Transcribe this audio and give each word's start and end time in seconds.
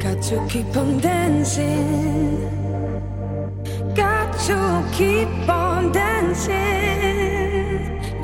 Got 0.00 0.22
to 0.22 0.46
keep 0.48 0.74
on 0.78 0.98
dancing. 0.98 2.40
Got 3.94 4.32
to 4.46 4.88
keep 4.94 5.28
on 5.46 5.92
dancing. 5.92 6.54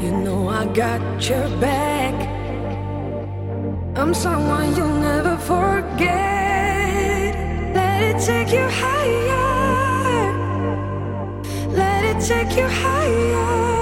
You 0.00 0.10
know 0.10 0.48
I 0.48 0.64
got 0.72 1.28
your 1.28 1.48
back. 1.60 2.14
I'm 3.94 4.14
someone 4.14 4.74
you'll 4.74 5.00
never 5.00 5.36
forget. 5.36 7.34
Let 7.74 8.02
it 8.02 8.20
take 8.24 8.52
you 8.52 8.66
higher. 8.82 10.32
Let 11.72 12.04
it 12.06 12.20
take 12.24 12.56
you 12.56 12.66
higher. 12.66 13.75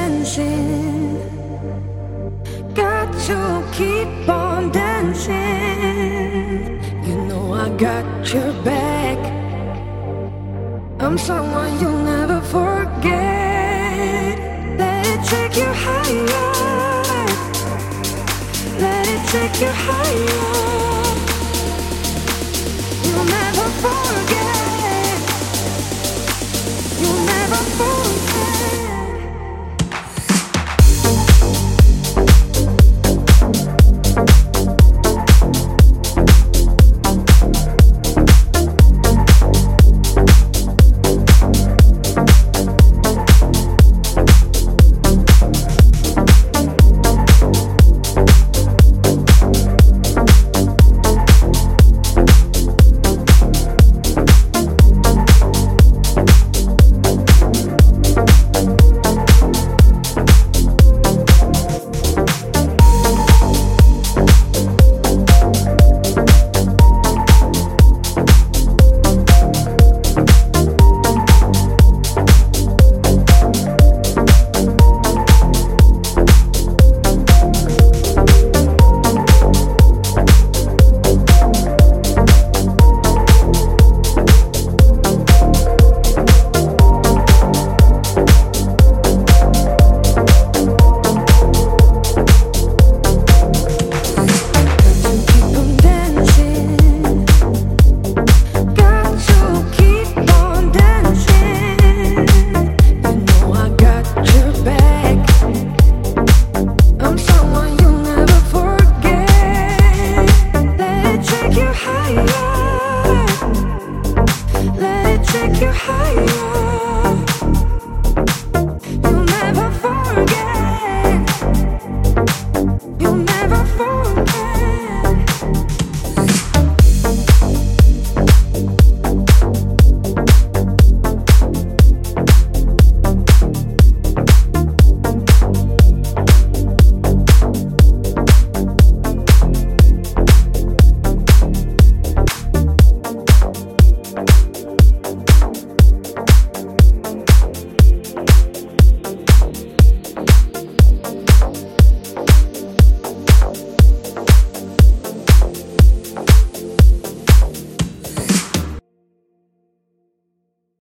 Dancing. 0.00 1.18
Got 2.74 3.08
to 3.28 3.38
keep 3.78 4.28
on 4.28 4.70
dancing. 4.70 5.34
You 7.06 7.16
know 7.28 7.44
I 7.64 7.66
got 7.86 8.06
your 8.34 8.52
back. 8.70 9.18
I'm 11.04 11.16
someone 11.18 11.72
you'll 11.80 12.04
never 12.14 12.40
forget. 12.56 14.34
Let 14.82 15.02
it 15.12 15.22
take 15.32 15.54
you 15.62 15.70
higher. 15.86 16.50
Let 18.84 19.04
it 19.14 19.22
take 19.34 19.56
you 19.64 19.72
higher. 19.86 20.46
You'll 23.04 23.28
never 23.38 23.66
forget. 23.84 24.49